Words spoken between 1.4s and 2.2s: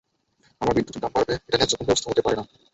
এটা ন্যায্য কোনো ব্যবস্থা